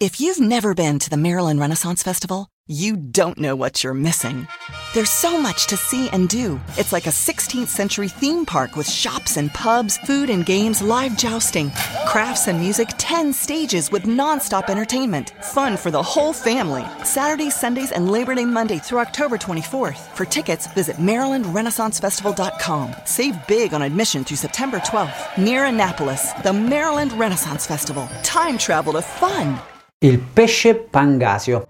[0.00, 4.46] If you've never been to the Maryland Renaissance Festival, you don't know what you're missing.
[4.94, 6.60] There's so much to see and do.
[6.76, 11.16] It's like a 16th century theme park with shops and pubs, food and games, live
[11.16, 11.72] jousting,
[12.06, 15.30] crafts and music, 10 stages with nonstop entertainment.
[15.42, 16.84] Fun for the whole family.
[17.02, 20.14] Saturdays, Sundays, and Labor Day Monday through October 24th.
[20.14, 22.94] For tickets, visit MarylandRenaissanceFestival.com.
[23.04, 25.38] Save big on admission through September 12th.
[25.38, 28.06] Near Annapolis, the Maryland Renaissance Festival.
[28.22, 29.58] Time travel to fun.
[30.00, 31.66] Il pesce pangasio.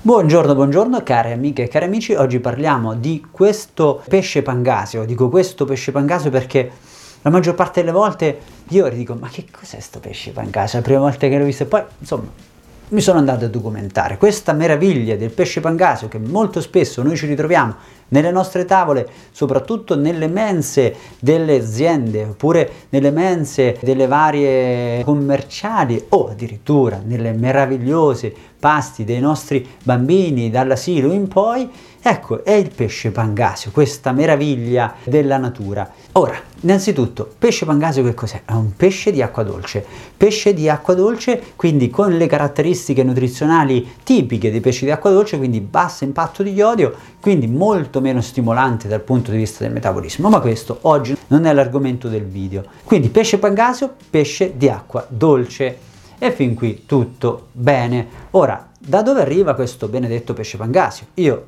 [0.00, 5.64] Buongiorno, buongiorno care amiche e cari amici, oggi parliamo di questo pesce pangasio, dico questo
[5.64, 6.70] pesce pangasio perché
[7.22, 10.78] la maggior parte delle volte io dico ma che cos'è questo pesce pangasio?
[10.78, 12.30] La prima volta che l'ho visto e poi insomma
[12.88, 14.16] mi sono andato a documentare.
[14.16, 17.74] Questa meraviglia del pesce pangasio che molto spesso noi ci ritroviamo
[18.08, 26.28] nelle nostre tavole, soprattutto nelle mense delle aziende oppure nelle mense delle varie commerciali o
[26.28, 31.68] addirittura nelle meravigliose pasti dei nostri bambini dall'asilo in poi,
[32.08, 35.90] ecco, è il pesce pangasio, questa meraviglia della natura.
[36.12, 38.42] Ora, innanzitutto, pesce pangasio che cos'è?
[38.44, 39.84] È un pesce di acqua dolce.
[40.16, 45.36] Pesce di acqua dolce, quindi con le caratteristiche nutrizionali tipiche dei pesci di acqua dolce,
[45.36, 50.28] quindi basso impatto di iodio, quindi molto meno stimolante dal punto di vista del metabolismo.
[50.28, 52.62] Ma questo oggi non è l'argomento del video.
[52.84, 55.78] Quindi pesce pangasio, pesce di acqua dolce.
[56.18, 58.06] E fin qui tutto bene.
[58.30, 61.06] Ora, da dove arriva questo benedetto pesce pangasio?
[61.14, 61.46] Io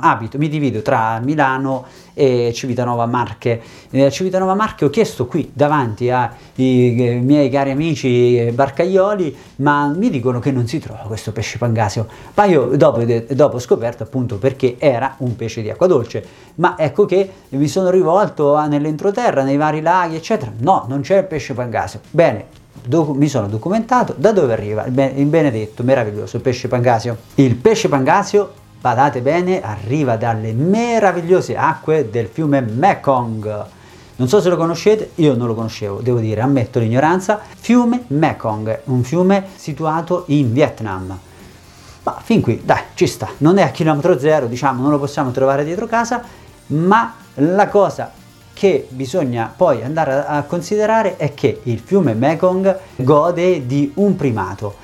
[0.00, 3.60] abito, mi divido tra Milano e Civitanova Marche.
[3.90, 10.10] Eh, Civitanova Marche ho chiesto qui davanti ai eh, miei cari amici barcaioli, ma mi
[10.10, 12.06] dicono che non si trova questo pesce pangasio.
[12.34, 16.24] Ma io dopo, dopo ho scoperto appunto perché era un pesce di acqua dolce.
[16.56, 20.52] Ma ecco che mi sono rivolto a, nell'entroterra, nei vari laghi, eccetera.
[20.58, 22.00] No, non c'è il pesce pangasio.
[22.10, 22.58] Bene,
[22.88, 24.92] mi sono documentato da dove arriva il
[25.26, 27.16] benedetto, meraviglioso pesce pangasio.
[27.36, 33.64] Il pesce pangasio, badate bene, arriva dalle meravigliose acque del fiume Mekong.
[34.16, 37.40] Non so se lo conoscete, io non lo conoscevo, devo dire, ammetto l'ignoranza.
[37.58, 41.18] Fiume Mekong, un fiume situato in Vietnam.
[42.02, 43.28] Ma fin qui, dai, ci sta.
[43.38, 46.22] Non è a chilometro zero, diciamo, non lo possiamo trovare dietro casa,
[46.68, 48.12] ma la cosa
[48.52, 54.74] che bisogna poi andare a, considerare è che il fiume Mekong gode di un primato.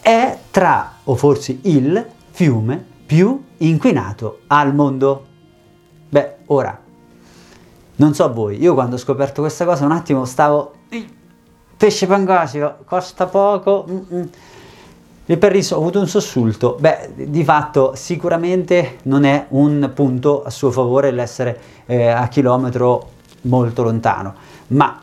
[0.00, 5.26] È tra, o forse il, fiume più inquinato al mondo.
[6.08, 6.80] Beh, ora,
[7.96, 10.72] non so voi, io quando ho scoperto questa cosa un attimo stavo...
[11.76, 13.84] Pesce pangasio, costa poco...
[13.86, 14.30] Mm-mm.
[15.26, 16.78] Il perriso ho avuto un sussulto.
[16.80, 23.10] Beh, di fatto sicuramente non è un punto a suo favore l'essere eh, a chilometro
[23.42, 24.34] molto lontano,
[24.68, 25.00] ma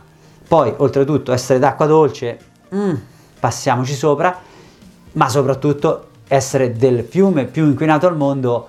[0.47, 2.39] poi oltretutto essere d'acqua dolce,
[2.73, 2.93] mm,
[3.39, 4.35] passiamoci sopra,
[5.11, 8.67] ma soprattutto essere del fiume più inquinato al mondo,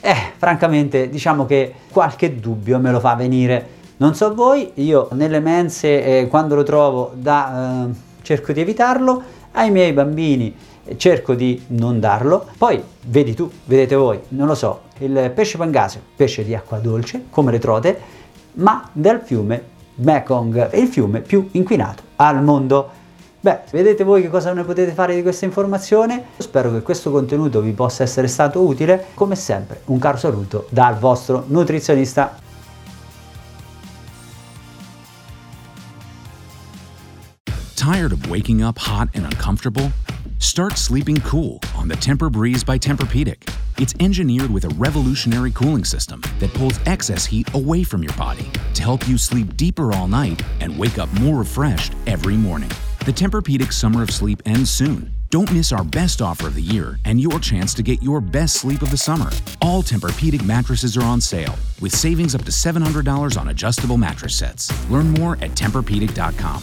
[0.00, 3.76] eh, francamente diciamo che qualche dubbio me lo fa venire.
[3.96, 9.22] Non so voi, io nelle mense eh, quando lo trovo da, eh, cerco di evitarlo,
[9.52, 10.54] ai miei bambini
[10.96, 12.46] cerco di non darlo.
[12.56, 17.24] Poi vedi tu, vedete voi, non lo so, il pesce pangasio, pesce di acqua dolce,
[17.30, 18.00] come le trote,
[18.54, 22.90] ma del fiume Mekong, il fiume più inquinato al mondo.
[23.40, 26.24] Beh, vedete voi che cosa ne potete fare di questa informazione?
[26.38, 29.06] Spero che questo contenuto vi possa essere stato utile.
[29.14, 32.46] Come sempre, un caro saluto dal vostro nutrizionista.
[37.76, 39.92] Tired of waking up hot and uncomfortable?
[40.38, 43.48] Start sleeping cool on the Temper Breeze by Tempur-Pedic.
[43.78, 48.50] It's engineered with a revolutionary cooling system that pulls excess heat away from your body
[48.74, 52.70] to help you sleep deeper all night and wake up more refreshed every morning.
[53.08, 55.10] The Tempur-Pedic Summer of Sleep ends soon.
[55.30, 58.56] Don't miss our best offer of the year and your chance to get your best
[58.56, 59.30] sleep of the summer.
[59.62, 64.70] All Tempur-Pedic mattresses are on sale with savings up to $700 on adjustable mattress sets.
[64.90, 66.62] Learn more at TempurPedic.com.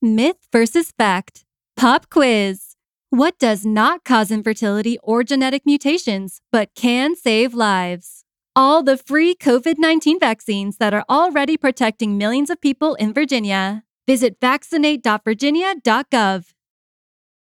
[0.00, 1.44] Myth versus fact.
[1.76, 2.74] Pop quiz.
[3.10, 8.24] What does not cause infertility or genetic mutations, but can save lives?
[8.56, 13.84] All the free COVID 19 vaccines that are already protecting millions of people in Virginia.
[14.06, 16.53] Visit vaccinate.virginia.gov.